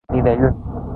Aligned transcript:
Ni 0.13 0.21
de 0.27 0.33
lluny. 0.39 0.87